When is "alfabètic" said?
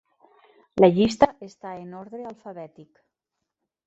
2.31-2.89